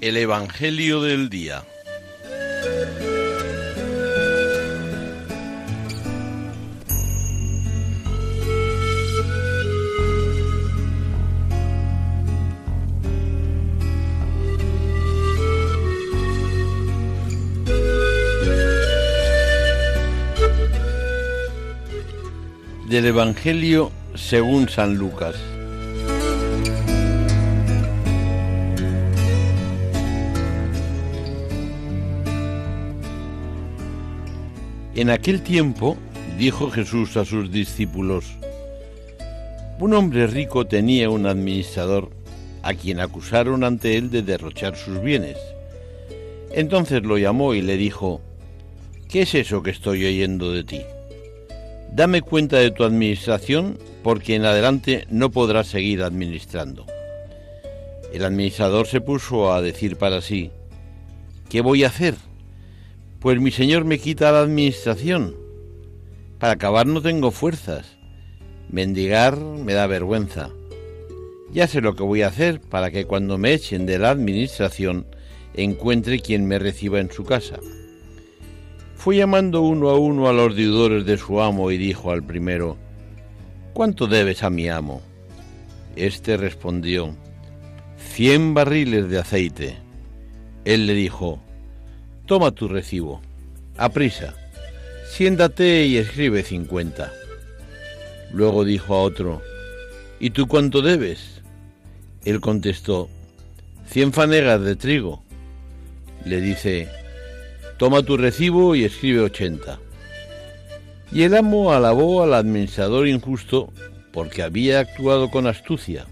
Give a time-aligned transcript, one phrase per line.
[0.00, 1.64] El Evangelio del Día.
[22.88, 25.36] Del Evangelio según San Lucas.
[34.94, 35.96] En aquel tiempo
[36.38, 38.24] dijo Jesús a sus discípulos,
[39.78, 42.10] un hombre rico tenía un administrador
[42.62, 45.36] a quien acusaron ante él de derrochar sus bienes.
[46.50, 48.20] Entonces lo llamó y le dijo,
[49.08, 50.82] ¿qué es eso que estoy oyendo de ti?
[51.92, 53.78] Dame cuenta de tu administración
[54.08, 56.86] porque en adelante no podrás seguir administrando.
[58.10, 60.50] El administrador se puso a decir para sí,
[61.50, 62.14] ¿qué voy a hacer?
[63.20, 65.36] Pues mi señor me quita la administración.
[66.38, 67.98] Para acabar no tengo fuerzas.
[68.70, 70.48] Mendigar me da vergüenza.
[71.52, 75.04] Ya sé lo que voy a hacer para que cuando me echen de la administración
[75.52, 77.58] encuentre quien me reciba en su casa.
[78.96, 82.78] Fue llamando uno a uno a los deudores de su amo y dijo al primero,
[83.78, 85.02] ¿Cuánto debes a mi amo?
[85.94, 87.14] Este respondió,
[87.96, 89.76] cien barriles de aceite.
[90.64, 91.40] Él le dijo,
[92.26, 93.20] Toma tu recibo.
[93.76, 94.34] Aprisa.
[95.08, 97.12] Siéntate y escribe cincuenta.
[98.32, 99.42] Luego dijo a otro,
[100.18, 101.40] ¿Y tú cuánto debes?
[102.24, 103.08] Él contestó,
[103.88, 105.22] cien fanegas de trigo.
[106.24, 106.88] Le dice,
[107.76, 109.78] toma tu recibo y escribe ochenta.
[111.10, 113.72] Y el amo alabó al administrador injusto
[114.12, 116.06] porque había actuado con astucia.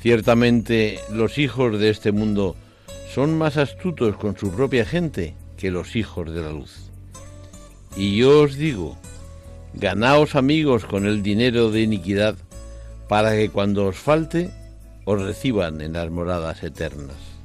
[0.00, 2.56] Ciertamente los hijos de este mundo
[3.12, 6.90] son más astutos con su propia gente que los hijos de la luz.
[7.96, 8.96] Y yo os digo,
[9.74, 12.36] ganaos amigos con el dinero de iniquidad,
[13.08, 14.50] para que cuando os falte,
[15.04, 17.39] os reciban en las moradas eternas.